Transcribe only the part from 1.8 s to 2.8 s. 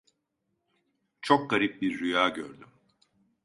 bir rüya gördüm.